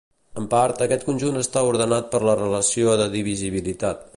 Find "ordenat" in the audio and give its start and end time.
1.73-2.09